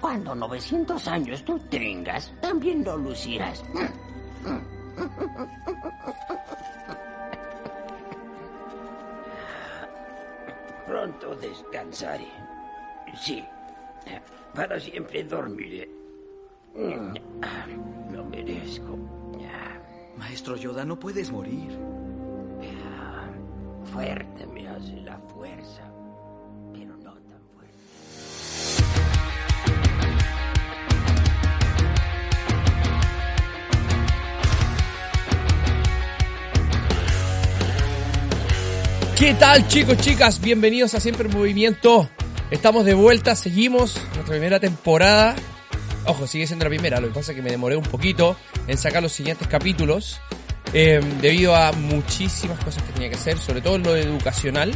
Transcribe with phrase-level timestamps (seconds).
[0.00, 3.64] Cuando 900 años tú tengas, también lo lucirás.
[10.86, 12.28] Pronto descansaré.
[13.14, 13.44] Sí,
[14.54, 15.90] para siempre dormiré.
[18.12, 18.96] Lo merezco.
[20.16, 21.78] Maestro Yoda, no puedes morir.
[23.84, 25.90] Fuerte me hace la fuerza,
[39.18, 40.42] ¿Qué tal chicos, chicas?
[40.42, 42.06] Bienvenidos a Siempre en Movimiento.
[42.50, 45.34] Estamos de vuelta, seguimos nuestra primera temporada.
[46.04, 48.76] Ojo, sigue siendo la primera, lo que pasa es que me demoré un poquito en
[48.76, 50.20] sacar los siguientes capítulos
[50.74, 54.72] eh, debido a muchísimas cosas que tenía que hacer, sobre todo en lo educacional.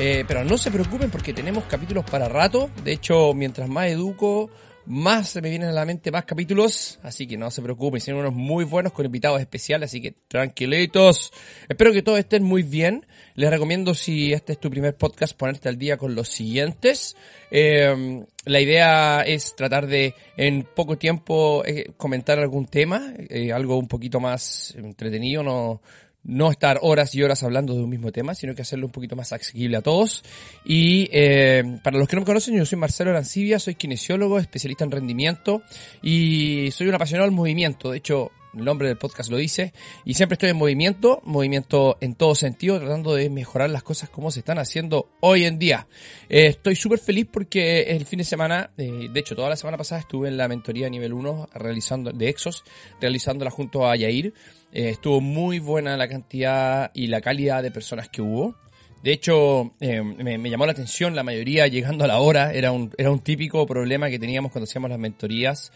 [0.00, 2.68] Eh, pero no se preocupen porque tenemos capítulos para rato.
[2.82, 4.50] De hecho, mientras más educo,
[4.86, 8.34] más me vienen a la mente más capítulos, así que no se preocupen, son unos
[8.34, 11.32] muy buenos con invitados especiales, así que tranquilitos.
[11.68, 13.06] Espero que todos estén muy bien.
[13.34, 17.16] Les recomiendo si este es tu primer podcast ponerte al día con los siguientes.
[17.50, 23.76] Eh, la idea es tratar de en poco tiempo eh, comentar algún tema, eh, algo
[23.76, 25.82] un poquito más entretenido, no
[26.26, 29.16] no estar horas y horas hablando de un mismo tema, sino que hacerlo un poquito
[29.16, 30.24] más accesible a todos.
[30.64, 34.84] Y eh, para los que no me conocen, yo soy Marcelo Arancibia, soy kinesiólogo, especialista
[34.84, 35.62] en rendimiento
[36.02, 37.92] y soy un apasionado del movimiento.
[37.92, 39.72] De hecho, el nombre del podcast lo dice,
[40.04, 44.30] y siempre estoy en movimiento, movimiento en todo sentido, tratando de mejorar las cosas como
[44.30, 45.86] se están haciendo hoy en día.
[46.28, 49.76] Eh, estoy súper feliz porque el fin de semana, eh, de hecho toda la semana
[49.76, 52.64] pasada estuve en la mentoría nivel 1 realizando, de Exos,
[53.00, 54.32] realizándola junto a Yair.
[54.72, 58.56] Eh, estuvo muy buena la cantidad y la calidad de personas que hubo.
[59.02, 62.52] De hecho, me, llamó la atención la mayoría llegando a la hora.
[62.52, 65.70] Era un, era un típico problema que teníamos cuando hacíamos las mentorías.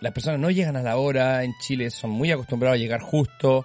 [0.00, 1.44] Las personas no llegan a la hora.
[1.44, 3.64] En Chile son muy acostumbrados a llegar justo.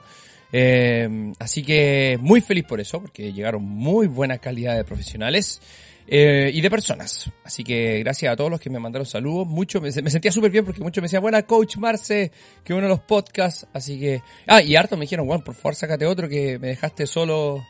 [0.52, 5.62] Eh, así que muy feliz por eso, porque llegaron muy buena calidad de profesionales.
[6.07, 7.31] Eh, y de personas.
[7.44, 9.47] Así que gracias a todos los que me mandaron saludos.
[9.47, 12.31] Mucho, me, me sentía súper bien porque muchos me decían, buena coach Marce,
[12.63, 13.66] que uno de los podcasts.
[13.74, 17.07] Así que, ah, y harto me dijeron, bueno, por favor sácate otro que me dejaste
[17.07, 17.66] solo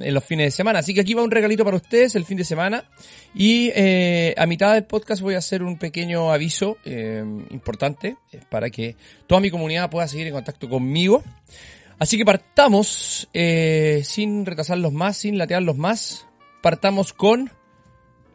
[0.00, 0.80] en los fines de semana.
[0.80, 2.84] Así que aquí va un regalito para ustedes el fin de semana.
[3.34, 8.40] Y eh, a mitad del podcast voy a hacer un pequeño aviso eh, importante eh,
[8.48, 11.22] para que toda mi comunidad pueda seguir en contacto conmigo.
[11.98, 16.26] Así que partamos, sin retrasarlos más, sin latearlos más.
[16.62, 17.50] Partamos con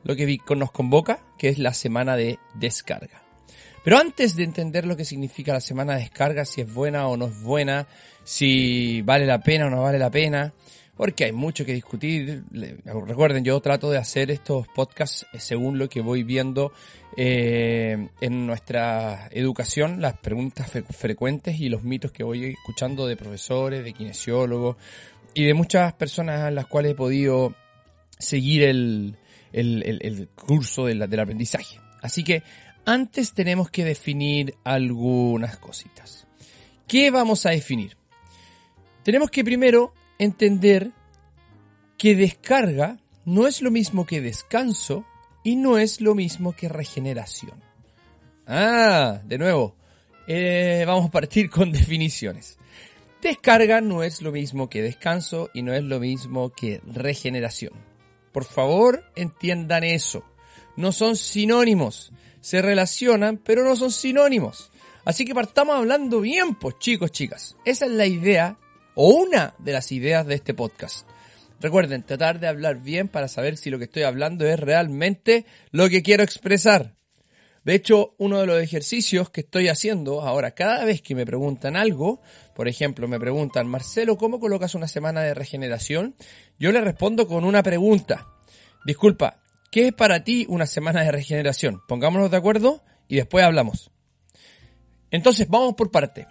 [0.04, 3.24] lo que nos convoca, que es la semana de descarga.
[3.84, 7.18] Pero antes de entender lo que significa la semana de descarga, si es buena o
[7.18, 7.88] no es buena,
[8.24, 10.54] si vale la pena o no vale la pena,
[10.96, 12.44] porque hay mucho que discutir.
[12.86, 16.72] Recuerden, yo trato de hacer estos podcasts según lo que voy viendo
[17.18, 23.18] eh, en nuestra educación, las preguntas fre frecuentes y los mitos que voy escuchando de
[23.18, 24.78] profesores, de kinesiólogos
[25.34, 27.56] y de muchas personas a las cuales he podido
[28.18, 29.18] seguir el,
[29.52, 31.80] el, curso del aprendizaje.
[32.02, 32.44] Así que
[32.86, 36.28] antes tenemos que definir algunas cositas.
[36.88, 37.98] ¿Qué vamos a definir?
[39.04, 39.94] Tenemos que primero
[40.24, 40.92] entender
[41.98, 45.06] que descarga no es lo mismo que descanso
[45.44, 47.62] y no es lo mismo que regeneración.
[48.48, 49.76] Ah, de nuevo,
[50.28, 52.58] eh, vamos a partir con definiciones.
[53.22, 57.74] Descarga no es lo mismo que descanso y no es lo mismo que regeneración.
[58.34, 60.26] Por favor, entiendan eso.
[60.76, 62.12] No son sinónimos.
[62.42, 64.72] Se relacionan, pero no son sinónimos.
[65.06, 67.56] Así que partamos hablando bien, pues chicos, chicas.
[67.64, 68.58] Esa es la idea,
[68.96, 71.08] o una de las ideas de este podcast.
[71.60, 75.90] Recuerden, tratar de hablar bien para saber si lo que estoy hablando es realmente lo
[75.90, 76.96] que quiero expresar.
[77.64, 81.78] De hecho, uno de los ejercicios que estoy haciendo ahora, cada vez que me preguntan
[81.78, 82.20] algo,
[82.54, 86.16] por ejemplo, me preguntan, Marcelo, ¿cómo colocas una semana de regeneración?
[86.60, 88.28] Yo le respondo con una pregunta.
[88.86, 89.40] Disculpa,
[89.72, 91.82] ¿qué es para ti una semana de regeneración?
[91.88, 93.90] Pongámonos de acuerdo y después hablamos.
[95.10, 96.28] Entonces, vamos por parte.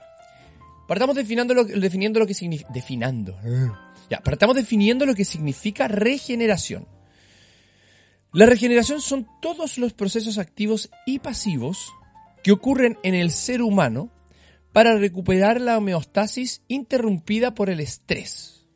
[0.87, 2.71] Partamos definiendo lo, definiendo lo que significa...
[2.73, 3.39] Definando.
[4.11, 6.87] Ya, partamos definiendo lo que significa regeneración.
[8.33, 11.93] La regeneración son todos los procesos activos y pasivos
[12.43, 14.11] que ocurren en el ser humano
[14.73, 18.67] para recuperar la homeostasis interrumpida por el estrés.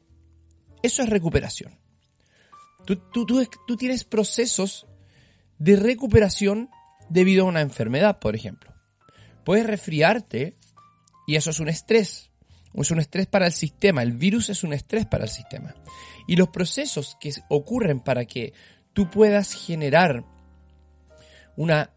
[0.83, 1.79] Eso es recuperación.
[2.85, 4.87] Tú, tú, tú, tú, tienes procesos
[5.59, 6.71] de recuperación
[7.09, 8.73] debido a una enfermedad, por ejemplo.
[9.45, 10.57] Puedes resfriarte
[11.27, 12.31] y eso es un estrés.
[12.75, 14.03] Es un estrés para el sistema.
[14.03, 15.75] El virus es un estrés para el sistema.
[16.27, 18.53] Y los procesos que ocurren para que
[18.93, 20.25] tú puedas generar
[21.57, 21.91] una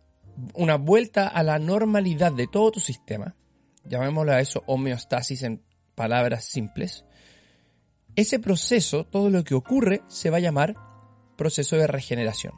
[0.54, 3.36] una vuelta a la normalidad de todo tu sistema,
[3.84, 5.64] llamémoslo a eso homeostasis en
[5.96, 7.06] palabras simples,
[8.16, 10.76] ese proceso, todo lo que ocurre, se va a llamar
[11.38, 12.54] proceso de regeneración.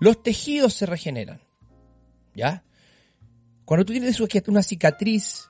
[0.00, 1.40] Los tejidos se regeneran.
[2.34, 2.64] ¿Ya?
[3.64, 5.48] Cuando tú tienes una cicatriz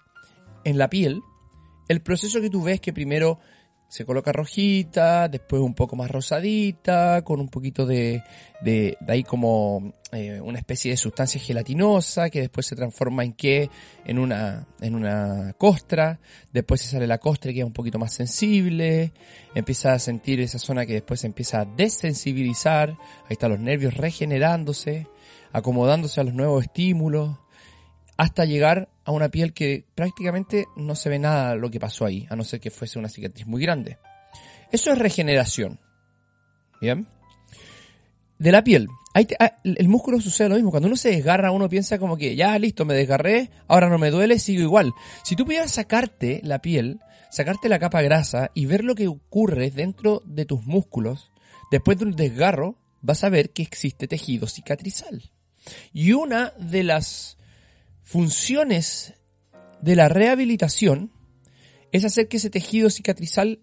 [0.64, 1.22] en la piel,
[1.88, 3.38] el proceso que tú ves que primero
[3.88, 8.25] se coloca rojita, después un poco más rosadita, con un poquito de,
[8.61, 13.34] de, de ahí como eh, una especie de sustancia gelatinosa que después se transforma en
[13.34, 13.70] qué,
[14.05, 16.19] en una, en una costra,
[16.52, 19.12] después se sale la costra y queda un poquito más sensible,
[19.55, 23.94] empieza a sentir esa zona que después se empieza a desensibilizar, ahí están los nervios
[23.94, 25.06] regenerándose,
[25.52, 27.38] acomodándose a los nuevos estímulos,
[28.17, 32.26] hasta llegar a una piel que prácticamente no se ve nada lo que pasó ahí,
[32.30, 33.98] a no ser que fuese una cicatriz muy grande.
[34.72, 35.78] Eso es regeneración.
[36.80, 37.06] ¿Bien?
[38.38, 38.88] De la piel.
[39.38, 40.70] Ah, el músculo sucede lo mismo.
[40.70, 44.10] Cuando uno se desgarra, uno piensa como que ya listo, me desgarré, ahora no me
[44.10, 44.92] duele, sigo igual.
[45.22, 46.98] Si tú pudieras sacarte la piel,
[47.30, 51.30] sacarte la capa grasa y ver lo que ocurre dentro de tus músculos,
[51.70, 55.30] después de un desgarro, vas a ver que existe tejido cicatrizal.
[55.92, 57.38] Y una de las
[58.04, 59.14] funciones
[59.80, 61.10] de la rehabilitación
[61.90, 63.60] es hacer que ese tejido cicatrizal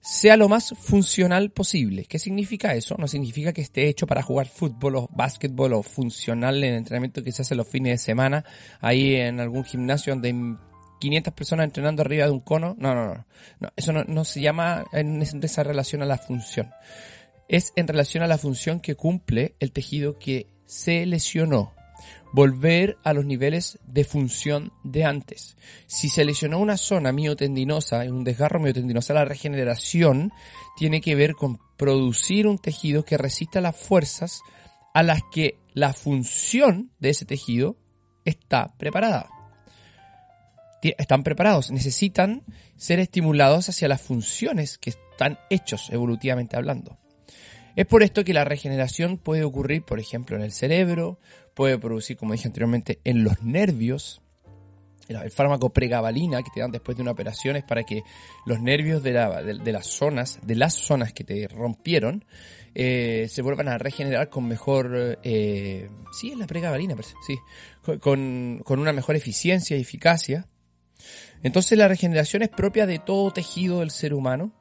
[0.00, 2.04] sea lo más funcional posible.
[2.04, 2.96] ¿Qué significa eso?
[2.98, 7.22] No significa que esté hecho para jugar fútbol o básquetbol o funcional en el entrenamiento
[7.22, 8.44] que se hace los fines de semana
[8.80, 10.34] ahí en algún gimnasio donde hay
[11.00, 12.76] 500 personas entrenando arriba de un cono.
[12.78, 13.26] No, no,
[13.60, 13.70] no.
[13.76, 16.70] eso no, no se llama en esa relación a la función.
[17.48, 21.72] Es en relación a la función que cumple el tejido que se lesionó
[22.34, 25.56] volver a los niveles de función de antes.
[25.86, 30.32] Si se lesionó una zona miotendinosa, un desgarro miotendinoso, la regeneración
[30.76, 34.40] tiene que ver con producir un tejido que resista las fuerzas
[34.94, 37.76] a las que la función de ese tejido
[38.24, 39.28] está preparada.
[40.82, 42.42] Están preparados, necesitan
[42.76, 46.98] ser estimulados hacia las funciones que están hechos evolutivamente hablando.
[47.76, 51.18] Es por esto que la regeneración puede ocurrir, por ejemplo, en el cerebro,
[51.54, 54.20] puede producir, como dije anteriormente, en los nervios.
[55.08, 58.02] El fármaco pregabalina que te dan después de una operación es para que
[58.46, 62.24] los nervios de, las zonas, de las zonas que te rompieron,
[62.74, 67.38] eh, se vuelvan a regenerar con mejor, eh, sí, es la pregabalina, sí,
[68.00, 70.46] con una mejor eficiencia y eficacia.
[71.42, 74.52] Entonces la regeneración es propia de todo tejido del ser humano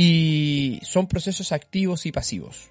[0.00, 2.70] y son procesos activos y pasivos.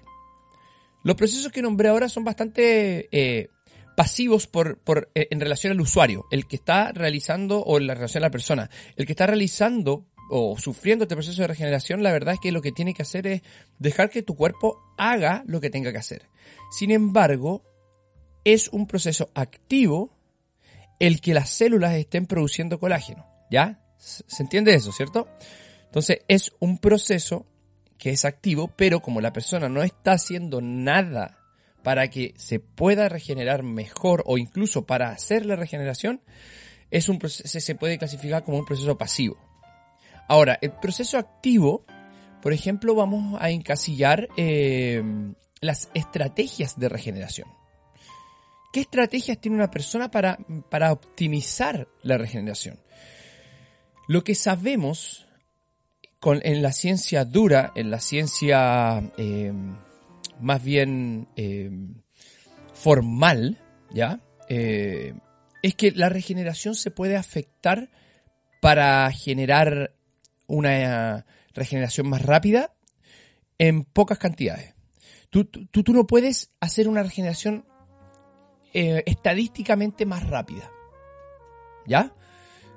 [1.04, 3.50] Los procesos que nombré ahora son bastante eh,
[3.98, 7.92] pasivos por, por, eh, en relación al usuario, el que está realizando o en la
[7.92, 8.70] relación a la persona.
[8.96, 12.62] El que está realizando o sufriendo este proceso de regeneración, la verdad es que lo
[12.62, 13.42] que tiene que hacer es
[13.78, 16.30] dejar que tu cuerpo haga lo que tenga que hacer.
[16.70, 17.62] Sin embargo,
[18.42, 20.16] es un proceso activo
[20.98, 23.26] el que las células estén produciendo colágeno.
[23.50, 23.84] ¿Ya?
[23.98, 25.28] ¿Se entiende eso, cierto?
[25.88, 27.46] Entonces es un proceso
[27.98, 31.38] que es activo, pero como la persona no está haciendo nada
[31.82, 36.20] para que se pueda regenerar mejor o incluso para hacer la regeneración,
[36.90, 39.36] es un se puede clasificar como un proceso pasivo.
[40.28, 41.84] Ahora, el proceso activo,
[42.42, 45.02] por ejemplo, vamos a encasillar eh,
[45.60, 47.48] las estrategias de regeneración.
[48.72, 52.78] ¿Qué estrategias tiene una persona para, para optimizar la regeneración?
[54.06, 55.27] Lo que sabemos
[56.24, 59.52] en la ciencia dura, en la ciencia eh,
[60.40, 61.70] más bien eh,
[62.74, 63.58] formal,
[63.90, 64.20] ¿ya?
[64.48, 65.14] Eh,
[65.62, 67.90] es que la regeneración se puede afectar
[68.60, 69.94] para generar
[70.46, 72.74] una regeneración más rápida
[73.58, 74.74] en pocas cantidades.
[75.30, 77.66] Tú, tú, tú no puedes hacer una regeneración
[78.72, 80.70] estadísticamente más rápida.
[81.86, 82.14] ¿Ya?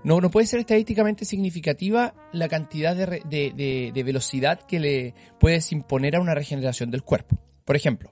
[0.04, 6.22] No, no puede ser estadísticamente significativa la cantidad de, velocidad que le puedes imponer a
[6.22, 7.38] una regeneración del cuerpo.
[7.66, 8.10] Por ejemplo,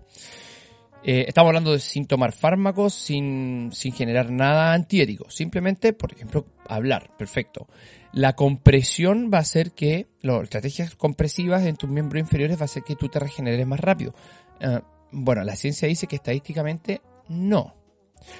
[1.04, 5.32] eh, estamos hablando de sin tomar fármacos, sin, sin generar nada antiético.
[5.32, 7.10] Simplemente, por ejemplo, hablar.
[7.18, 7.68] Perfecto.
[8.14, 12.66] La compresión va a hacer que, las estrategias compresivas en tus miembros inferiores va a
[12.66, 14.14] hacer que tú te regeneres más rápido.
[14.60, 14.80] Eh,
[15.12, 17.76] bueno, la ciencia dice que estadísticamente no.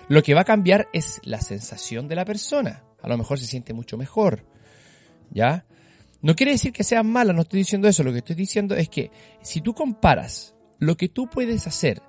[0.08, 3.46] Lo que va a cambiar es la sensación de la persona a lo mejor se
[3.46, 4.46] siente mucho mejor.
[5.32, 5.66] ¿Ya?
[6.22, 8.04] No quiere decir que sea mala, no estoy diciendo eso.
[8.04, 12.02] Lo que estoy diciendo es que si tú comparas lo que tú puedes hacer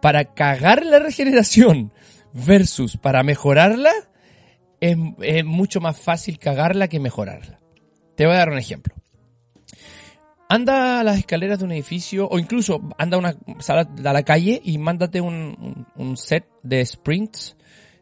[0.00, 1.92] para cagar la regeneración
[2.32, 3.90] versus para mejorarla,
[4.80, 4.96] es,
[5.44, 7.60] mucho más fácil cagarla que mejorarla.
[8.16, 8.94] Te voy a dar un ejemplo.
[10.48, 14.22] anda a las escaleras de un edificio o incluso anda a, una, sal a la
[14.22, 17.56] calle y mándate un set de sprints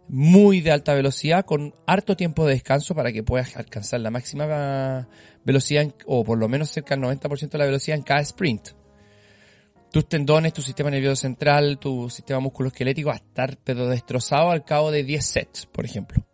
[0.08, 5.08] muy de alta velocidad con harto tiempo de descanso para que puedas alcanzar la máxima
[5.44, 8.70] velocidad o por lo menos cerca del 90% de la velocidad en cada sprint.
[9.90, 14.64] Tus tendones, tu sistema nervioso central, tu sistema musculoesquelético va a estar pero destrozado al
[14.64, 16.26] cabo de 10 sets, por ejemplo.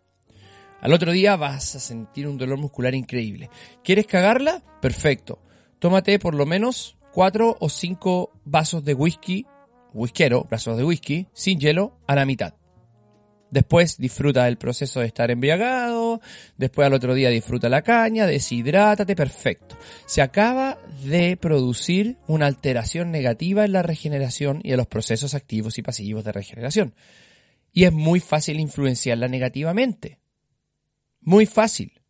[0.81, 3.49] Al otro día vas a sentir un dolor muscular increíble.
[3.83, 4.61] ¿Quieres cagarla?
[4.81, 5.39] Perfecto.
[5.79, 9.45] Tómate por lo menos 4 o 5 vasos de whisky,
[9.93, 12.53] whiskero, vasos de whisky, sin hielo, a la mitad.
[13.55, 16.19] Después disfruta del proceso de estar embriagado,
[16.57, 19.77] después al otro día disfruta la caña, deshidrátate, perfecto.
[20.05, 25.77] Se acaba de producir una alteración negativa en la regeneración y en los procesos activos
[25.77, 26.95] y pasivos de regeneración.
[27.71, 30.19] Y es muy fácil influenciarla negativamente.
[31.21, 32.01] Muy fácil.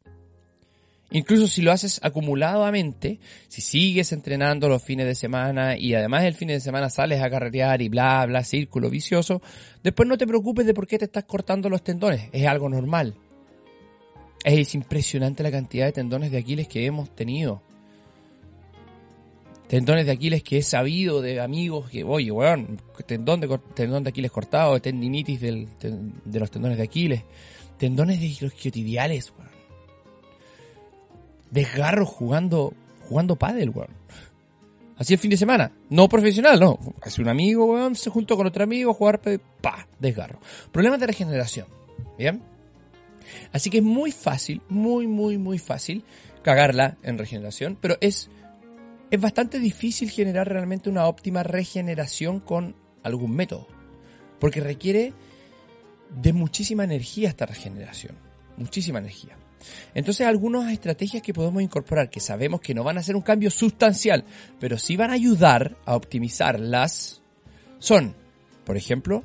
[1.12, 6.34] Incluso si lo haces acumuladamente, si sigues entrenando los fines de semana y además el
[6.34, 9.42] fin de semana sales a carretear y bla, bla, círculo vicioso,
[9.84, 12.30] después no te preocupes de por qué te estás cortando los tendones.
[12.34, 13.16] Es algo normal.
[14.44, 17.62] Es impresionante la cantidad de tendones de Aquiles que hemos tenido.
[19.68, 24.10] Tendones de Aquiles que he sabido de amigos que, oye, weón, tendón de, tendón de
[24.10, 27.24] Aquiles cortado, tendinitis del- de los tendones de Aquiles,
[27.78, 29.55] tendones de isquiotibiales, weón.
[31.52, 32.74] Desgarros jugando,
[33.08, 33.90] jugando pádel, weón.
[34.98, 35.72] Así el fin de semana.
[35.90, 36.80] No profesional, no.
[37.02, 39.20] Hace un amigo, weón, se juntó con otro amigo a jugar,
[39.62, 40.40] pa, desgarro.
[40.72, 41.68] Problemas de regeneración.
[42.18, 42.42] ¿Bien?
[43.52, 46.04] Así que es muy fácil, muy, muy, muy fácil
[46.44, 48.30] cagarla en regeneración, pero es,
[49.10, 53.68] es bastante difícil generar realmente una óptima regeneración con algún método.
[54.40, 55.14] Porque requiere
[56.16, 58.16] de muchísima energía esta regeneración.
[58.58, 59.38] Muchísima energía.
[59.94, 63.50] Entonces, algunas estrategias que podemos incorporar, que sabemos que no van a hacer un cambio
[63.50, 64.24] sustancial,
[64.60, 67.22] pero sí van a ayudar a optimizarlas,
[67.80, 68.16] son,
[68.66, 69.24] por ejemplo,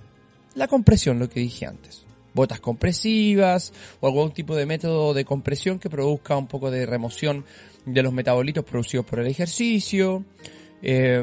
[0.54, 2.04] la compresión, lo que dije antes.
[2.32, 7.44] Botas compresivas o algún tipo de método de compresión que produzca un poco de remoción
[7.86, 10.24] de los metabolitos producidos por el ejercicio.
[10.82, 11.22] Eh,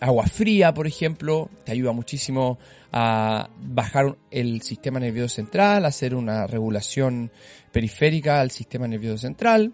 [0.00, 2.58] agua fría, por ejemplo, te ayuda muchísimo
[2.92, 7.30] a bajar el sistema nervioso central, hacer una regulación
[7.72, 9.72] periférica al sistema nervioso central.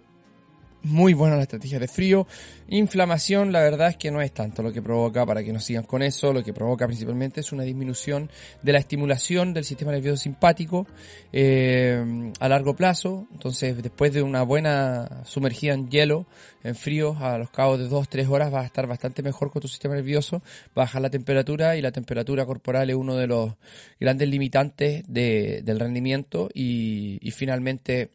[0.82, 2.26] Muy buena la estrategia de frío.
[2.68, 5.84] Inflamación, la verdad es que no es tanto lo que provoca, para que no sigan
[5.84, 8.30] con eso, lo que provoca principalmente es una disminución
[8.62, 10.86] de la estimulación del sistema nervioso simpático
[11.34, 13.26] eh, a largo plazo.
[13.30, 16.26] Entonces, después de una buena sumergida en hielo,
[16.64, 19.68] en frío, a los cabos de 2-3 horas vas a estar bastante mejor con tu
[19.68, 20.42] sistema nervioso,
[20.74, 23.52] bajar la temperatura y la temperatura corporal es uno de los
[24.00, 28.12] grandes limitantes de- del rendimiento y finalmente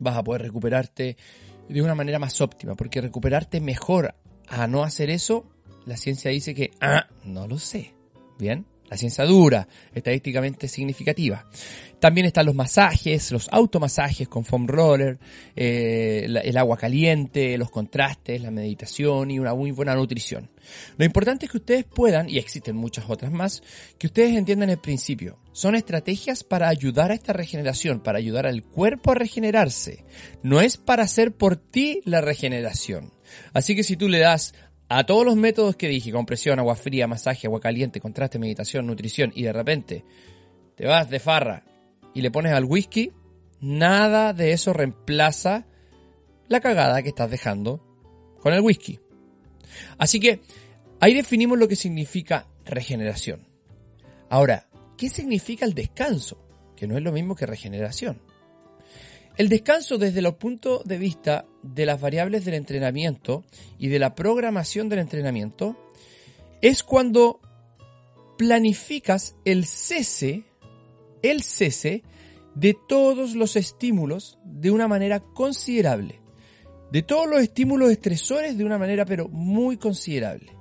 [0.00, 1.16] vas a poder recuperarte
[1.68, 4.14] de una manera más óptima, porque recuperarte mejor
[4.48, 5.46] a no hacer eso,
[5.86, 7.94] la ciencia dice que, ah, no lo sé.
[8.38, 11.44] Bien, la ciencia dura, estadísticamente significativa.
[11.98, 15.18] También están los masajes, los automasajes con foam roller,
[15.56, 20.50] eh, el agua caliente, los contrastes, la meditación y una muy buena nutrición.
[20.96, 23.62] Lo importante es que ustedes puedan, y existen muchas otras más,
[23.98, 25.38] que ustedes entiendan el principio.
[25.52, 30.04] Son estrategias para ayudar a esta regeneración, para ayudar al cuerpo a regenerarse.
[30.42, 33.12] No es para hacer por ti la regeneración.
[33.52, 34.54] Así que si tú le das
[34.88, 39.32] a todos los métodos que dije, compresión, agua fría, masaje, agua caliente, contraste, meditación, nutrición,
[39.34, 40.04] y de repente
[40.76, 41.64] te vas de farra
[42.14, 43.12] y le pones al whisky,
[43.60, 45.66] nada de eso reemplaza
[46.48, 47.80] la cagada que estás dejando
[48.40, 49.00] con el whisky.
[49.98, 50.40] Así que
[51.00, 53.48] ahí definimos lo que significa regeneración.
[54.28, 56.46] Ahora, ¿qué significa el descanso?
[56.76, 58.20] Que no es lo mismo que regeneración.
[59.36, 63.44] El descanso desde el punto de vista de las variables del entrenamiento
[63.78, 65.76] y de la programación del entrenamiento
[66.62, 67.40] es cuando
[68.38, 70.44] planificas el cese,
[71.22, 72.04] el cese
[72.54, 76.20] de todos los estímulos de una manera considerable.
[76.92, 80.52] De todos los estímulos estresores de una manera pero muy considerable.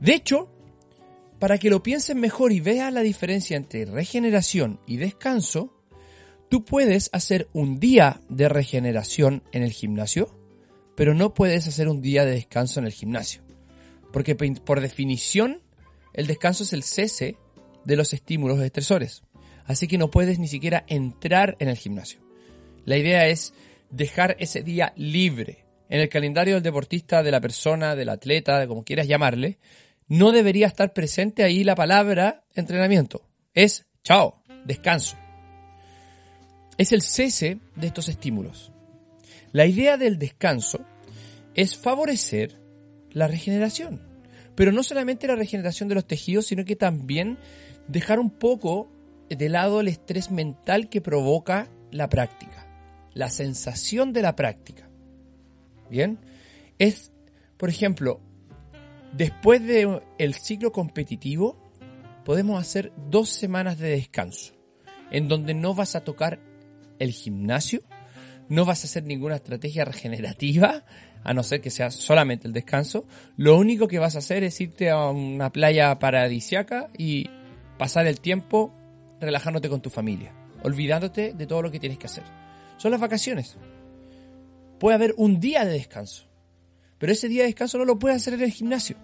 [0.00, 0.50] De hecho,
[1.38, 5.79] para que lo pienses mejor y veas la diferencia entre regeneración y descanso,
[6.50, 10.36] tú puedes hacer un día de regeneración en el gimnasio,
[10.96, 13.42] pero no puedes hacer un día de descanso en el gimnasio.
[14.12, 15.62] Porque por definición,
[16.12, 17.36] el descanso es el cese
[17.84, 19.22] de los estímulos estresores.
[19.64, 22.20] Así que no puedes ni siquiera entrar en el gimnasio.
[22.84, 23.54] La idea es
[23.90, 25.64] dejar ese día libre.
[25.88, 29.58] En el calendario del deportista, de la persona, del atleta, de como quieras llamarle,
[30.08, 33.22] no debería estar presente ahí la palabra entrenamiento.
[33.54, 35.16] Es chao, descanso.
[36.80, 38.72] Es el cese de estos estímulos.
[39.52, 40.80] La idea del descanso
[41.52, 42.58] es favorecer
[43.10, 44.00] la regeneración.
[44.54, 47.36] Pero no solamente la regeneración de los tejidos, sino que también
[47.86, 48.90] dejar un poco
[49.28, 52.66] de lado el estrés mental que provoca la práctica,
[53.12, 54.88] la sensación de la práctica.
[55.90, 56.18] Bien,
[56.78, 57.12] es,
[57.58, 58.22] por ejemplo,
[59.12, 61.58] después del el ciclo competitivo,
[62.24, 64.54] podemos hacer dos semanas de descanso,
[65.10, 66.48] en donde no vas a tocar
[67.00, 67.82] el gimnasio,
[68.48, 70.84] no vas a hacer ninguna estrategia regenerativa,
[71.22, 73.06] a no ser que sea solamente el descanso.
[73.36, 77.28] Lo único que vas a hacer es irte a una playa paradisiaca y
[77.78, 78.74] pasar el tiempo
[79.20, 82.24] relajándote con tu familia, olvidándote de todo lo que tienes que hacer.
[82.76, 83.56] Son las vacaciones.
[84.78, 86.24] Puede haber un día de descanso,
[86.98, 88.96] pero ese día de descanso no lo puedes hacer en el gimnasio.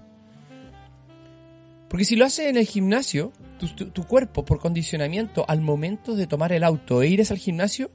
[1.88, 6.52] Porque si lo haces en el gimnasio, tu, cuerpo, por condicionamiento, al momento de tomar
[6.52, 7.90] el auto e ir al gimnasio,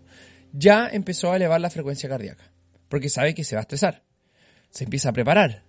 [0.54, 2.52] ya empezó a elevar la frecuencia cardíaca.
[2.90, 4.04] Porque sabe que se va a estresar.
[4.70, 5.64] Se empieza a preparar.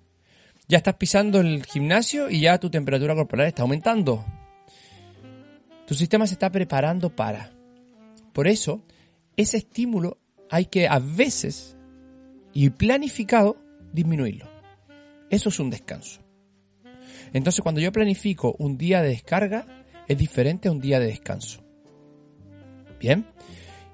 [0.68, 4.24] Ya estás pisando el gimnasio y ya tu temperatura corporal está aumentando.
[5.86, 7.52] Tu sistema se está preparando para.
[8.32, 8.82] Por eso,
[9.36, 10.18] ese estímulo
[10.50, 11.76] hay que a veces,
[12.52, 13.56] y planificado,
[13.92, 14.48] disminuirlo.
[15.30, 16.20] Eso es un descanso.
[17.32, 21.62] Entonces, cuando yo planifico un día de descarga, es diferente a un día de descanso.
[22.98, 23.26] ¿Bien?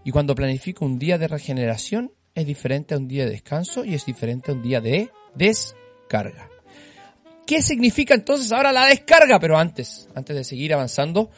[0.04, 3.94] Y cuando planifico un día de regeneración, es diferente a un día de descanso y
[3.94, 6.48] es diferente a un día de descarga.
[7.46, 9.40] ¿Qué significa entonces ahora la descarga?
[9.40, 11.30] Pero antes, antes de seguir avanzando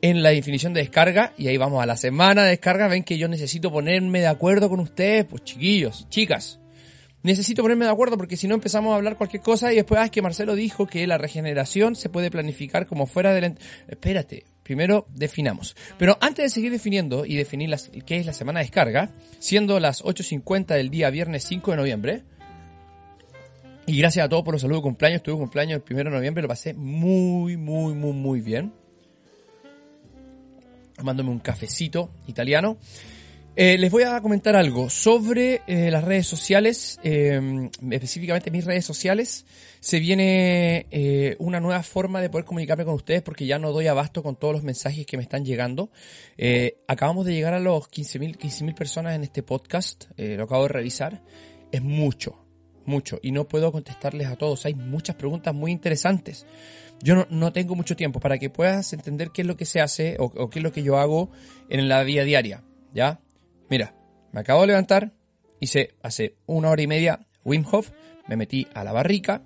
[0.00, 3.18] en la definición de descarga, y ahí vamos a la semana de descarga, ven que
[3.18, 6.58] yo necesito ponerme de acuerdo con ustedes, pues chiquillos, chicas,
[7.22, 10.04] necesito ponerme de acuerdo porque si no empezamos a hablar cualquier cosa y después, ah,
[10.04, 13.56] es que Marcelo dijo que la regeneración se puede planificar como fuera del...
[13.88, 15.76] Espérate, primero definamos.
[15.98, 19.78] Pero antes de seguir definiendo y definir las, qué es la semana de descarga, siendo
[19.80, 22.22] las 8.50 del día viernes 5 de noviembre,
[23.86, 26.42] y gracias a todos por los saludos de cumpleaños, tuve cumpleaños el 1 de noviembre,
[26.42, 28.72] lo pasé muy, muy, muy, muy bien.
[30.96, 32.78] Tomándome un cafecito italiano.
[33.54, 38.86] Eh, les voy a comentar algo sobre eh, las redes sociales, eh, específicamente mis redes
[38.86, 39.44] sociales.
[39.78, 44.22] Se viene una nueva forma de poder comunicarme con ustedes porque ya no doy abasto
[44.22, 45.90] con todos los mensajes que me están llegando.
[46.86, 51.20] Acabamos de llegar a los 15.000 15.000 personas en este podcast, lo acabo de revisar.
[51.72, 52.46] Es mucho,
[52.86, 54.64] mucho, y no puedo contestarles a todos.
[54.66, 56.46] Hay muchas preguntas muy interesantes.
[57.02, 59.80] Yo no, no tengo mucho tiempo para que puedas entender qué es lo que se
[59.80, 61.32] hace o, o qué es lo que yo hago
[61.68, 62.62] en la vida diaria.
[62.94, 63.20] ¿Ya?
[63.72, 63.94] Mira,
[64.32, 65.14] me acabo de levantar,
[65.58, 67.88] hice hace una hora y media Wim Hof,
[68.28, 69.44] me metí a la barrica,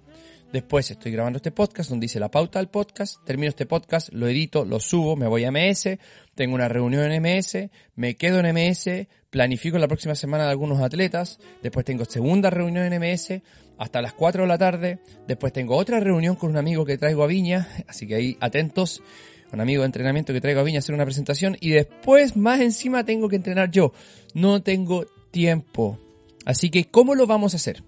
[0.53, 4.27] después estoy grabando este podcast donde hice la pauta del podcast, termino este podcast, lo
[4.27, 6.01] edito, lo subo, me voy a MS,
[6.35, 10.81] tengo una reunión en MS, me quedo en MS, planifico la próxima semana de algunos
[10.81, 13.43] atletas, después tengo segunda reunión en MS
[13.79, 17.23] hasta las 4 de la tarde, después tengo otra reunión con un amigo que traigo
[17.23, 19.05] a Viña, así que ahí atentos,
[19.53, 22.61] un amigo de entrenamiento que traigo a Viña a hacer una presentación y después más
[22.61, 23.93] encima tengo que entrenar yo.
[24.35, 25.99] No tengo tiempo.
[26.45, 27.83] Así que, ¿cómo lo vamos a hacer?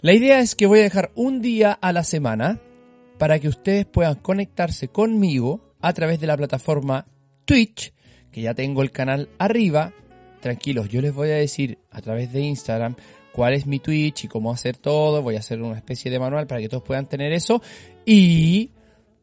[0.00, 2.60] La idea es que voy a dejar un día a la semana
[3.18, 7.06] para que ustedes puedan conectarse conmigo a través de la plataforma
[7.44, 7.92] Twitch,
[8.30, 9.92] que ya tengo el canal arriba.
[10.40, 12.94] Tranquilos, yo les voy a decir a través de Instagram
[13.32, 15.22] cuál es mi Twitch y cómo hacer todo.
[15.22, 17.62] Voy a hacer una especie de manual para que todos puedan tener eso.
[18.04, 18.70] Y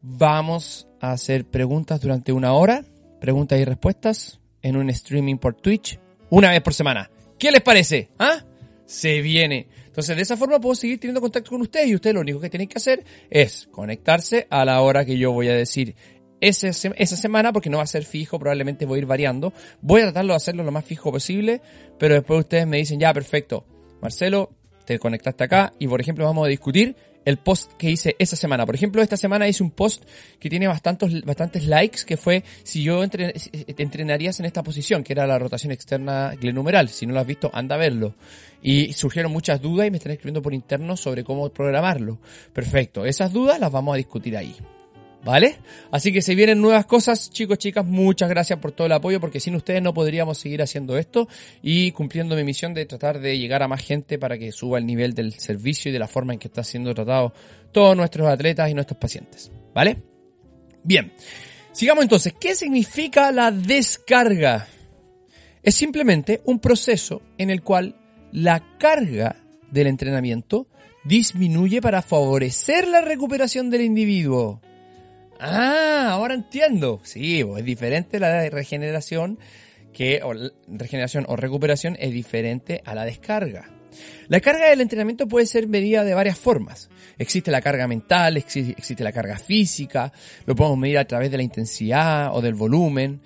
[0.06, 2.84] vamos a hacer preguntas durante una hora,
[3.20, 7.10] preguntas y respuestas en un streaming por Twitch, una vez por semana.
[7.38, 8.10] ¿Qué les parece?
[8.18, 8.44] ¿Ah?
[8.84, 9.66] Se viene.
[9.86, 12.50] Entonces, de esa forma puedo seguir teniendo contacto con ustedes y ustedes lo único que
[12.50, 15.94] tienen que hacer es conectarse a la hora que yo voy a decir
[16.38, 19.54] esa semana, porque no va a ser fijo, probablemente voy a ir variando.
[19.80, 21.62] Voy a tratarlo de hacerlo lo más fijo posible,
[21.98, 23.64] pero después ustedes me dicen, ya, perfecto.
[24.02, 24.52] Marcelo,
[24.84, 28.66] te conectaste acá y, por ejemplo, vamos a discutir el post que hice esa semana.
[28.66, 30.04] Por ejemplo, esta semana hice un post
[30.38, 35.02] que tiene bastantes, bastantes likes, que fue si yo entre- te entrenarías en esta posición,
[35.02, 36.88] que era la rotación externa glenumeral.
[36.88, 38.14] Si no lo has visto, anda a verlo.
[38.62, 42.18] Y surgieron muchas dudas y me están escribiendo por interno sobre cómo programarlo.
[42.52, 43.04] Perfecto.
[43.04, 44.56] Esas dudas las vamos a discutir ahí.
[45.24, 45.56] ¿Vale?
[45.90, 49.40] Así que se vienen nuevas cosas, chicos, chicas, muchas gracias por todo el apoyo, porque
[49.40, 51.28] sin ustedes no podríamos seguir haciendo esto
[51.62, 54.84] y cumpliendo mi misión de tratar de llegar a más gente para que suba el
[54.84, 57.32] nivel del servicio y de la forma en que está siendo tratado
[57.72, 59.50] todos nuestros atletas y nuestros pacientes.
[59.74, 60.02] ¿Vale?
[60.82, 61.12] Bien.
[61.72, 62.34] Sigamos entonces.
[62.38, 64.68] ¿Qué significa la descarga?
[65.62, 67.96] Es simplemente un proceso en el cual
[68.30, 69.36] la carga
[69.70, 70.68] del entrenamiento
[71.04, 74.60] disminuye para favorecer la recuperación del individuo.
[75.44, 77.00] Ah, ahora entiendo.
[77.04, 79.38] Sí, pues, es diferente la regeneración
[79.92, 80.32] que o
[80.68, 83.70] regeneración o recuperación es diferente a la descarga.
[84.26, 86.88] La carga del entrenamiento puede ser medida de varias formas.
[87.16, 90.12] Existe la carga mental, exi- existe la carga física,
[90.46, 93.20] lo podemos medir a través de la intensidad o del volumen.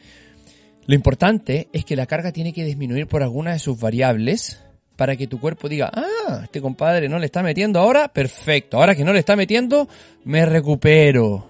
[0.86, 4.60] Lo importante es que la carga tiene que disminuir por alguna de sus variables
[4.96, 8.76] para que tu cuerpo diga, ah, este compadre no le está metiendo ahora, perfecto.
[8.78, 9.88] Ahora que no le está metiendo,
[10.24, 11.46] me recupero.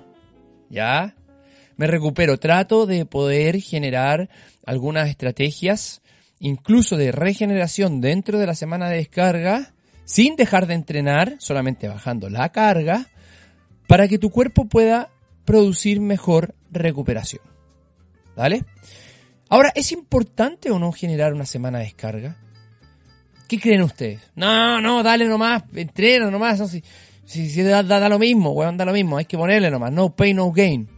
[0.70, 1.14] ¿Ya?
[1.76, 2.38] Me recupero.
[2.38, 4.28] Trato de poder generar
[4.66, 6.02] algunas estrategias,
[6.40, 9.72] incluso de regeneración dentro de la semana de descarga,
[10.04, 13.06] sin dejar de entrenar, solamente bajando la carga,
[13.86, 15.10] para que tu cuerpo pueda
[15.44, 17.42] producir mejor recuperación.
[18.36, 18.64] ¿Vale?
[19.48, 22.36] Ahora, ¿es importante o no generar una semana de descarga?
[23.48, 24.20] ¿Qué creen ustedes?
[24.34, 26.60] No, no, dale nomás, entrena nomás.
[26.60, 26.84] No, si,
[27.28, 29.18] si, si da, da- da lo mismo, weón, da lo mismo.
[29.18, 29.92] Hay que ponerle nomás.
[29.92, 30.88] No pain, no gain.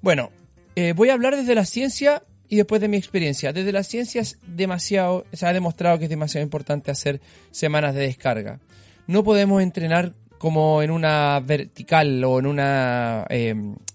[0.00, 0.30] Bueno,
[0.76, 3.52] eh, voy a hablar desde la ciencia y después de mi experiencia.
[3.52, 8.02] Desde la ciencia es demasiado, se ha demostrado que es demasiado importante hacer semanas de
[8.02, 8.60] descarga.
[9.06, 13.54] No podemos entrenar como en una vertical o en una, eh,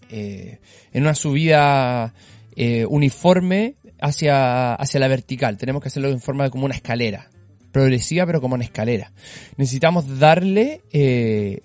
[0.09, 0.59] eh,
[0.93, 2.13] en una subida
[2.87, 5.57] uniforme hacia, hacia la vertical.
[5.57, 7.29] Tenemos que hacerlo en forma de como una escalera.
[7.75, 9.11] Progresiva, pero como una escalera.
[9.57, 11.59] Necesitamos darle eh,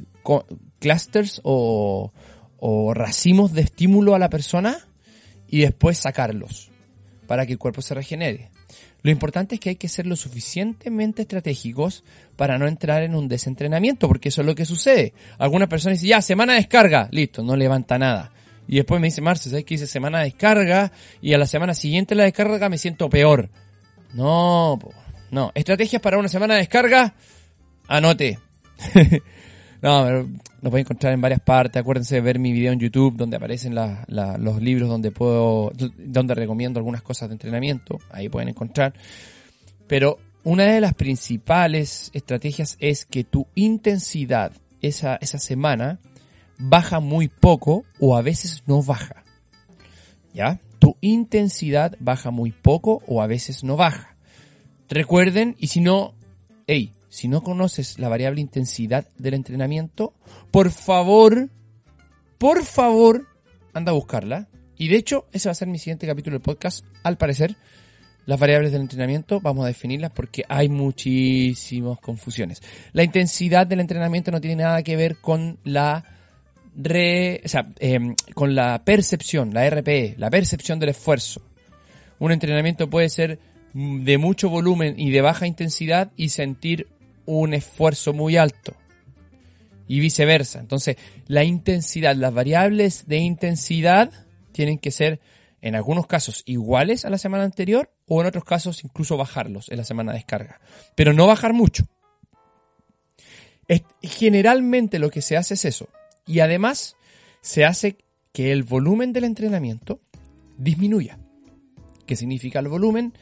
[0.80, 2.12] clusters o,
[2.58, 4.76] o racimos de estímulo a la persona
[5.46, 6.72] y después sacarlos
[7.28, 8.50] para que el cuerpo se regenere.
[9.02, 12.02] Lo importante es que hay que ser lo suficientemente estratégicos
[12.34, 15.14] para no entrar en un desentrenamiento, porque eso es lo que sucede.
[15.38, 18.32] Algunas personas dicen, ya, semana de descarga, listo, no levanta nada.
[18.66, 20.90] Y después me dice, Marce, ¿sabes qué hice semana de descarga?
[21.22, 23.48] Y a la semana siguiente la descarga me siento peor.
[24.12, 24.92] No, po,
[25.30, 25.52] no.
[25.54, 27.14] Estrategias para una semana de descarga,
[27.88, 28.38] anote.
[29.82, 30.28] no, pero
[30.62, 31.80] lo pueden encontrar en varias partes.
[31.80, 36.78] Acuérdense de ver mi video en YouTube donde aparecen los libros donde puedo, donde recomiendo
[36.78, 37.98] algunas cosas de entrenamiento.
[38.10, 38.94] Ahí pueden encontrar.
[39.86, 45.98] Pero una de las principales estrategias es que tu intensidad esa, esa semana
[46.58, 49.24] baja muy poco o a veces no baja.
[50.32, 50.60] ¿Ya?
[50.78, 54.09] Tu intensidad baja muy poco o a veces no baja.
[54.90, 56.14] Recuerden, y si no,
[56.66, 60.14] hey, si no conoces la variable intensidad del entrenamiento,
[60.50, 61.48] por favor,
[62.38, 63.26] por favor,
[63.72, 64.48] anda a buscarla.
[64.76, 66.84] Y de hecho, ese va a ser mi siguiente capítulo del podcast.
[67.04, 67.54] Al parecer,
[68.26, 72.60] las variables del entrenamiento vamos a definirlas porque hay muchísimas confusiones.
[72.92, 76.04] La intensidad del entrenamiento no tiene nada que ver con la
[76.76, 81.42] re, o sea, em, con la percepción, la RPE, la percepción del esfuerzo.
[82.18, 83.38] Un entrenamiento puede ser
[83.72, 86.88] de mucho volumen y de baja intensidad y sentir
[87.26, 88.74] un esfuerzo muy alto.
[89.86, 90.60] Y viceversa.
[90.60, 94.12] Entonces, la intensidad, las variables de intensidad
[94.52, 95.20] tienen que ser
[95.62, 99.78] en algunos casos iguales a la semana anterior o en otros casos incluso bajarlos en
[99.78, 100.60] la semana de descarga.
[100.94, 101.86] Pero no bajar mucho.
[104.02, 105.88] Generalmente lo que se hace es eso.
[106.26, 106.96] Y además
[107.40, 107.96] se hace
[108.32, 110.00] que el volumen del entrenamiento
[110.56, 111.18] disminuya.
[112.10, 113.12] ¿Qué significa el volumen?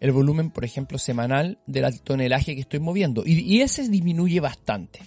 [0.00, 3.22] El volumen, por ejemplo, semanal del tonelaje que estoy moviendo.
[3.26, 5.00] Y, y ese disminuye bastante.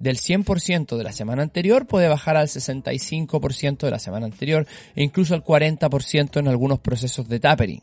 [0.00, 4.66] Del 100% de la semana anterior puede bajar al 65% de la semana anterior
[4.96, 7.82] e incluso al 40% en algunos procesos de tapering.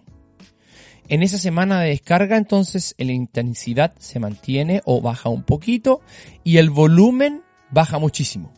[1.07, 6.01] En esa semana de descarga entonces la intensidad se mantiene o baja un poquito
[6.43, 8.51] y el volumen baja muchísimo.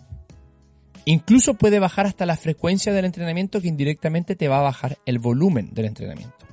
[1.09, 5.19] Incluso puede bajar hasta la frecuencia del entrenamiento que indirectamente te va a bajar el
[5.19, 6.45] volumen del entrenamiento.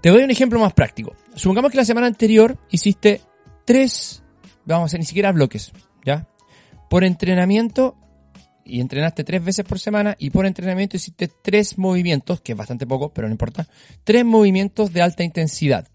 [0.00, 1.14] Te doy un ejemplo más práctico.
[1.36, 3.20] Supongamos que la semana anterior hiciste
[3.64, 4.24] tres,
[4.64, 5.70] vamos a hacer ni siquiera bloques,
[6.04, 6.26] ¿ya?
[6.90, 7.96] Por entrenamiento
[8.64, 12.84] y entrenaste tres veces por semana y por entrenamiento hiciste tres movimientos, que es bastante
[12.84, 13.68] poco, pero no importa,
[14.02, 15.86] tres movimientos de alta intensidad,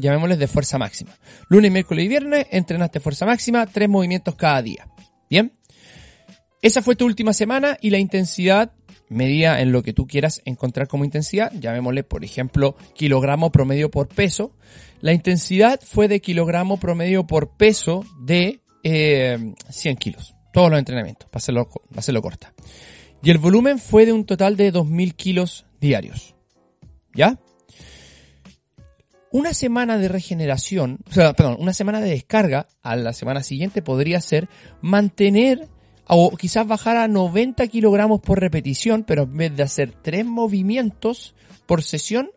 [0.00, 1.12] llamémosles de fuerza máxima.
[1.50, 4.88] Lunes, miércoles y viernes entrenaste fuerza máxima, tres movimientos cada día.
[5.28, 5.59] ¿Bien?
[6.62, 8.72] Esa fue tu última semana y la intensidad
[9.08, 14.08] medida en lo que tú quieras encontrar como intensidad, llamémosle por ejemplo kilogramo promedio por
[14.08, 14.52] peso.
[15.00, 20.34] La intensidad fue de kilogramo promedio por peso de eh, 100 kilos.
[20.52, 22.52] Todos los entrenamientos, para hacerlo, hacerlo corta.
[23.22, 26.34] Y el volumen fue de un total de 2.000 kilos diarios.
[27.14, 27.38] ¿Ya?
[29.32, 33.80] Una semana de regeneración, o sea, perdón, una semana de descarga a la semana siguiente
[33.80, 34.48] podría ser
[34.80, 35.68] mantener
[36.06, 41.34] o quizás bajar a 90 kilogramos por repetición, pero en vez de hacer tres movimientos
[41.66, 42.30] por sesión,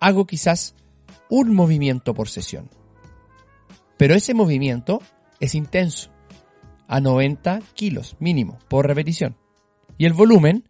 [0.00, 0.74] hago quizás
[1.30, 2.68] un movimiento por sesión.
[3.96, 5.00] Pero ese movimiento
[5.40, 6.10] es intenso,
[6.86, 9.36] a 90 kilos mínimo por repetición.
[9.96, 10.64] Y el volumen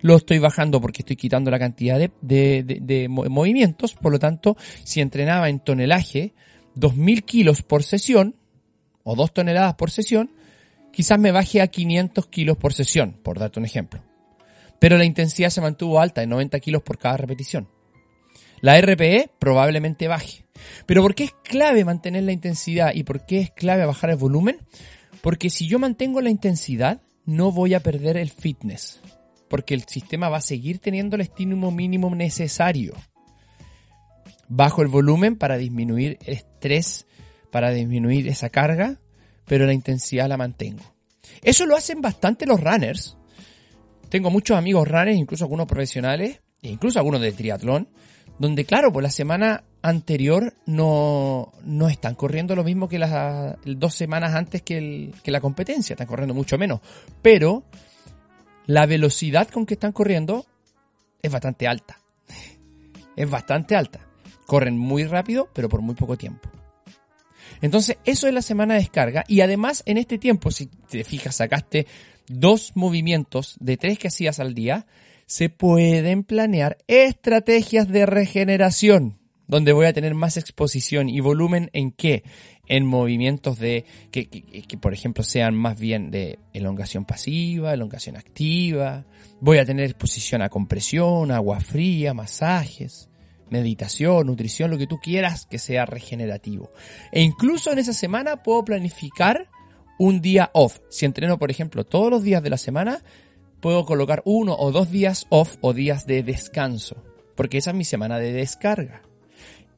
[0.00, 4.12] lo estoy bajando porque estoy quitando la cantidad de, de- de- de mo- movimientos, por
[4.12, 6.32] lo tanto, si entrenaba en tonelaje
[6.76, 8.36] 2.000 kilos por sesión,
[9.02, 10.30] o 2 toneladas por sesión,
[10.92, 14.02] quizás me baje a 500 kilos por sesión, por darte un ejemplo.
[14.78, 17.68] Pero la intensidad se mantuvo alta, en 90 kilos por cada repetición.
[18.60, 20.44] La RPE probablemente baje.
[20.86, 24.16] Pero ¿por qué es clave mantener la intensidad y por qué es clave bajar el
[24.16, 24.58] volumen?
[25.22, 29.00] Porque si yo mantengo la intensidad, no voy a perder el fitness.
[29.48, 32.94] Porque el sistema va a seguir teniendo el estímulo mínimo necesario.
[34.48, 37.06] Bajo el volumen para disminuir el estrés,
[37.50, 39.00] para disminuir esa carga,
[39.50, 40.84] pero la intensidad la mantengo.
[41.42, 43.16] Eso lo hacen bastante los runners.
[44.08, 47.88] Tengo muchos amigos runners, incluso algunos profesionales, e incluso algunos de triatlón,
[48.38, 53.92] donde claro, pues la semana anterior no, no están corriendo lo mismo que las dos
[53.92, 56.78] semanas antes que, que la competencia, están corriendo mucho menos.
[57.20, 57.64] Pero
[58.66, 60.46] la velocidad con que están corriendo
[61.22, 61.98] es bastante alta.
[63.16, 64.06] Es bastante alta.
[64.46, 66.48] Corren muy rápido, pero por muy poco tiempo.
[67.60, 69.24] Entonces, eso es la semana de descarga.
[69.28, 71.86] Y además, en este tiempo, si te fijas, sacaste
[72.28, 74.86] dos movimientos de tres que hacías al día,
[75.26, 81.90] se pueden planear estrategias de regeneración, donde voy a tener más exposición y volumen en
[81.90, 82.22] qué?
[82.66, 89.04] En movimientos de que, que, por ejemplo sean más bien de elongación pasiva, elongación activa.
[89.40, 93.09] Voy a tener exposición a compresión, agua fría, masajes,
[93.50, 96.70] meditación, nutrición, lo que tú quieras que sea regenerativo.
[97.12, 99.48] E incluso en esa semana puedo planificar
[99.98, 100.80] un día off.
[100.88, 103.02] Si entreno, por ejemplo, todos los días de la semana,
[103.60, 106.96] puedo colocar uno o dos días off o días de descanso,
[107.36, 109.02] porque esa es mi semana de descarga.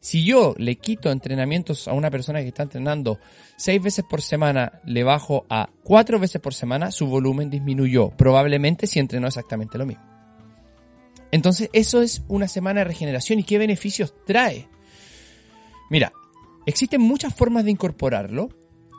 [0.00, 3.20] Si yo le quito entrenamientos a una persona que está entrenando
[3.56, 8.88] seis veces por semana, le bajo a cuatro veces por semana, su volumen disminuyó, probablemente
[8.88, 10.11] si entrenó exactamente lo mismo.
[11.32, 14.68] Entonces, eso es una semana de regeneración y qué beneficios trae.
[15.90, 16.12] Mira,
[16.66, 18.50] existen muchas formas de incorporarlo,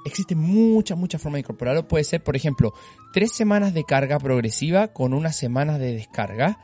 [0.05, 1.87] existen muchas, muchas formas de incorporarlo.
[1.87, 2.73] Puede ser, por ejemplo,
[3.13, 6.59] tres semanas de carga progresiva con una semana de descarga.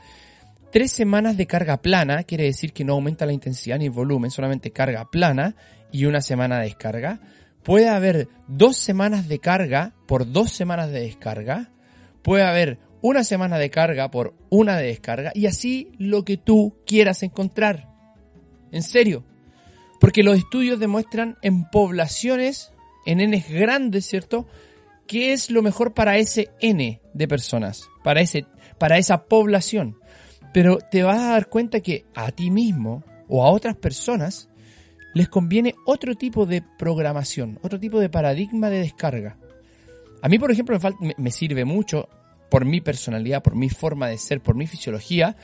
[0.72, 4.30] Tres semanas de carga plana, quiere decir que no aumenta la intensidad ni el volumen,
[4.30, 5.56] solamente carga plana
[5.92, 7.20] y una semana de descarga.
[7.64, 11.72] Puede haber dos semanas de carga por dos semanas de descarga.
[12.22, 16.76] Puede haber una semana de carga por una de descarga y así lo que tú
[16.86, 17.88] quieras encontrar.
[18.72, 19.24] En serio.
[20.00, 22.72] Porque los estudios demuestran en poblaciones
[23.06, 24.48] en N grandes, ¿cierto?
[25.08, 27.90] ¿Qué es lo mejor para ese N de personas?
[28.04, 28.46] Para, ese,
[28.78, 29.98] para esa población.
[30.54, 34.50] Pero te vas a dar cuenta que a ti mismo o a otras personas
[35.14, 39.38] les conviene otro tipo de programación, otro tipo de paradigma de descarga.
[40.22, 42.08] A mí, por ejemplo, me, me sirve mucho,
[42.50, 45.36] por mi personalidad, por mi forma de ser, por mi fisiología,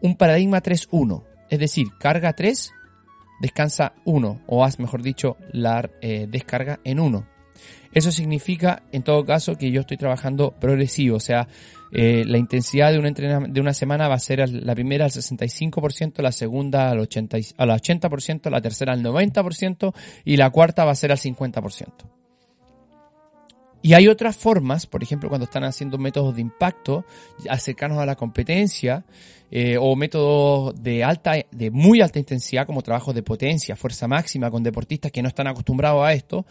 [0.00, 1.22] un paradigma 3-1.
[1.50, 2.72] Es decir, carga 3,
[3.40, 7.26] descansa 1, o haz, mejor dicho, la eh, descarga en 1.
[7.92, 11.46] Eso significa, en todo caso, que yo estoy trabajando progresivo, o sea,
[11.92, 16.22] eh, la intensidad de una, de una semana va a ser la primera al 65%,
[16.22, 19.92] la segunda al 80%, al 80%, la tercera al 90%
[20.24, 22.21] y la cuarta va a ser al 50%.
[23.82, 27.04] Y hay otras formas, por ejemplo, cuando están haciendo métodos de impacto
[27.58, 29.04] cercanos a la competencia,
[29.50, 34.50] eh, o métodos de alta, de muy alta intensidad, como trabajos de potencia, fuerza máxima,
[34.50, 36.46] con deportistas que no están acostumbrados a esto.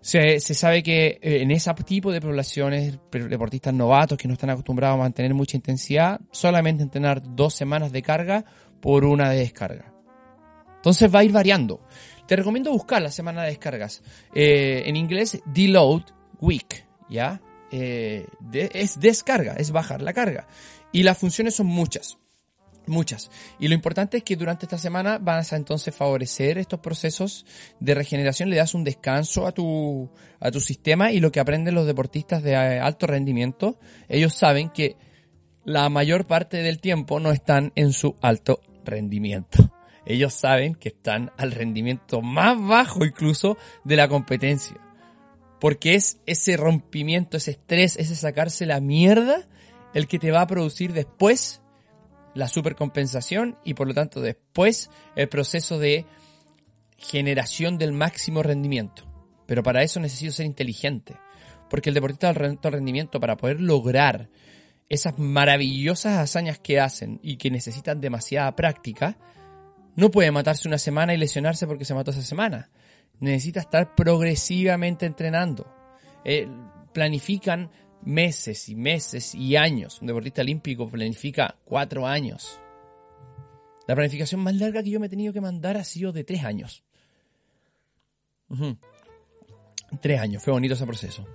[0.00, 4.50] Se, se sabe que eh, en ese tipo de poblaciones, deportistas novatos que no están
[4.50, 8.44] acostumbrados a mantener mucha intensidad, solamente entrenar dos semanas de carga
[8.80, 9.92] por una de descarga.
[10.76, 11.80] Entonces va a ir variando.
[12.26, 14.02] Te recomiendo buscar la semana de descargas.
[14.34, 16.02] Eh, en inglés, deload
[16.44, 17.40] week, ¿ya?
[17.70, 20.46] Eh, es descarga, es bajar la carga.
[20.92, 22.18] Y las funciones son muchas.
[22.86, 23.30] Muchas.
[23.58, 27.46] Y lo importante es que durante esta semana vas a entonces favorecer estos procesos
[27.80, 31.74] de regeneración, le das un descanso a tu, a tu sistema y lo que aprenden
[31.74, 33.78] los deportistas de eh, alto rendimiento,
[34.08, 34.96] ellos saben que
[35.64, 39.72] la mayor parte del tiempo no están en su alto rendimiento.
[40.04, 44.76] Ellos saben que están al rendimiento más bajo incluso de la competencia.
[45.64, 49.48] Porque es ese rompimiento, ese estrés, ese sacarse la mierda
[49.94, 51.62] el que te va a producir después
[52.34, 56.04] la supercompensación y por lo tanto después el proceso de
[56.98, 59.04] generación del máximo rendimiento.
[59.46, 61.16] Pero para eso necesito ser inteligente.
[61.70, 64.28] Porque el deportista de alto rendimiento, para poder lograr
[64.90, 69.16] esas maravillosas hazañas que hacen y que necesitan demasiada práctica,
[69.96, 72.68] no puede matarse una semana y lesionarse porque se mató esa semana
[73.20, 75.66] necesita estar progresivamente entrenando.
[76.24, 76.48] Eh,
[76.92, 77.70] planifican
[78.02, 80.00] meses y meses y años.
[80.00, 82.60] Un deportista olímpico planifica cuatro años.
[83.86, 86.44] La planificación más larga que yo me he tenido que mandar ha sido de tres
[86.44, 86.84] años.
[90.00, 91.26] Tres años, fue bonito ese proceso.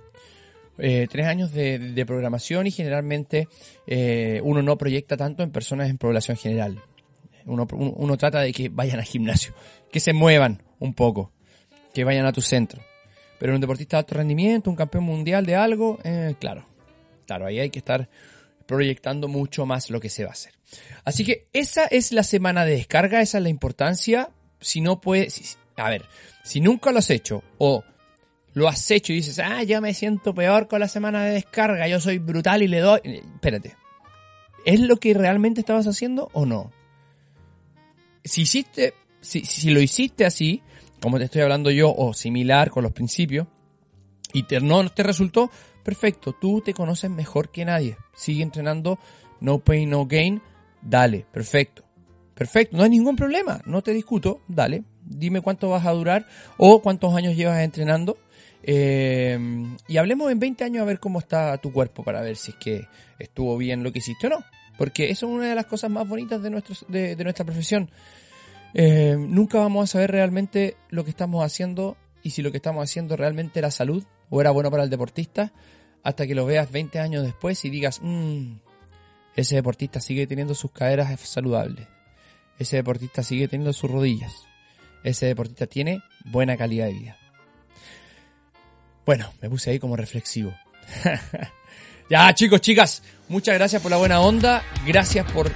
[0.78, 3.48] Eh, tres años de, programación y generalmente
[3.86, 6.82] eh, uno no proyecta tanto en personas en población general.
[7.46, 9.54] Uno trata de que vayan al gimnasio,
[9.90, 11.32] que se muevan un poco,
[11.92, 12.82] que vayan a tu centro.
[13.38, 16.66] Pero un deportista de alto rendimiento, un campeón mundial de algo, eh, claro,
[17.26, 18.08] claro, ahí hay que estar
[18.66, 20.52] proyectando mucho más lo que se va a hacer.
[21.04, 24.30] Así que esa es la semana de descarga, esa es la importancia.
[24.60, 26.04] Si no puedes, a ver,
[26.44, 27.82] si nunca lo has hecho o
[28.52, 31.88] lo has hecho y dices, ah, ya me siento peor con la semana de descarga,
[31.88, 33.00] yo soy brutal y le doy.
[33.04, 33.76] Eh, Espérate,
[34.64, 36.70] ¿es lo que realmente estabas haciendo o no?
[38.24, 40.62] Si hiciste, si, si lo hiciste así,
[41.00, 43.46] como te estoy hablando yo, o similar con los principios,
[44.32, 45.50] y te, no te resultó,
[45.82, 47.96] perfecto, tú te conoces mejor que nadie.
[48.14, 48.98] Sigue entrenando,
[49.40, 50.40] no pain, no gain,
[50.82, 51.84] dale, perfecto.
[52.34, 56.80] Perfecto, no hay ningún problema, no te discuto, dale, dime cuánto vas a durar o
[56.80, 58.16] cuántos años llevas entrenando.
[58.62, 59.38] eh,
[59.88, 62.56] y hablemos en 20 años a ver cómo está tu cuerpo para ver si es
[62.56, 62.86] que
[63.18, 64.44] estuvo bien lo que hiciste o no.
[64.78, 67.90] Porque eso es una de las cosas más bonitas de, nuestros, de, de nuestra profesión.
[68.74, 72.84] Eh, nunca vamos a saber realmente lo que estamos haciendo y si lo que estamos
[72.84, 75.52] haciendo realmente era salud o era bueno para el deportista
[76.02, 78.58] hasta que lo veas 20 años después y digas, "Mm,
[79.36, 81.86] ese deportista sigue teniendo sus caderas saludables,
[82.58, 84.46] ese deportista sigue teniendo sus rodillas,
[85.02, 87.16] ese deportista tiene buena calidad de vida.
[89.06, 90.54] Bueno, me puse ahí como reflexivo.
[92.10, 95.50] ya, chicos, chicas, muchas gracias por la buena onda, gracias por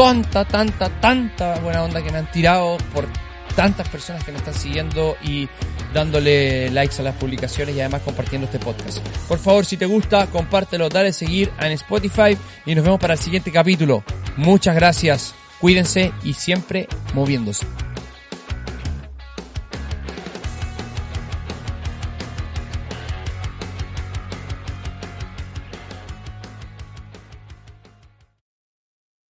[0.00, 3.06] tanta, tanta, tanta buena onda que me han tirado, por
[3.54, 5.46] tantas personas que me están siguiendo y
[5.92, 8.98] dándole likes a las publicaciones y además compartiendo este podcast.
[9.28, 12.34] Por favor, si te gusta, compártelo, dale seguir en Spotify
[12.64, 14.02] y nos vemos para el siguiente capítulo.
[14.38, 17.66] Muchas gracias, cuídense y siempre moviéndose.